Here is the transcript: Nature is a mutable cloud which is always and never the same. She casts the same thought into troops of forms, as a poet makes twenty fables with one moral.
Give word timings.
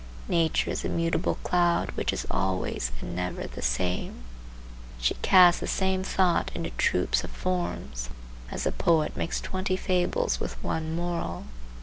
Nature 0.27 0.71
is 0.71 0.83
a 0.83 0.89
mutable 0.89 1.35
cloud 1.43 1.91
which 1.91 2.11
is 2.11 2.25
always 2.31 2.91
and 3.01 3.15
never 3.15 3.45
the 3.45 3.61
same. 3.61 4.23
She 4.97 5.13
casts 5.21 5.59
the 5.59 5.67
same 5.67 6.01
thought 6.03 6.49
into 6.55 6.71
troops 6.71 7.23
of 7.23 7.29
forms, 7.29 8.09
as 8.49 8.65
a 8.65 8.71
poet 8.71 9.15
makes 9.15 9.39
twenty 9.39 9.77
fables 9.77 10.39
with 10.39 10.53
one 10.63 10.95
moral. 10.95 11.43